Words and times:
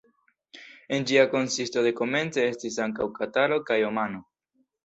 En 0.97 1.03
ĝia 1.11 1.25
konsisto 1.33 1.83
dekomence 1.89 2.47
estis 2.55 2.81
ankaŭ 2.87 3.11
Kataro 3.21 3.63
kaj 3.69 3.81
Omano. 3.93 4.27